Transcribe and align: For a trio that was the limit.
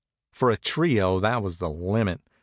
For 0.31 0.49
a 0.49 0.57
trio 0.57 1.19
that 1.19 1.43
was 1.43 1.59
the 1.59 1.69
limit. 1.69 2.21